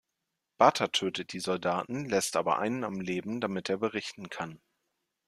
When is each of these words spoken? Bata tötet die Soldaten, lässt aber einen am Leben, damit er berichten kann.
Bata 0.57 0.87
tötet 0.87 1.31
die 1.31 1.39
Soldaten, 1.39 2.09
lässt 2.09 2.35
aber 2.35 2.57
einen 2.57 2.83
am 2.83 3.01
Leben, 3.01 3.39
damit 3.39 3.69
er 3.69 3.77
berichten 3.77 4.29
kann. 4.31 4.59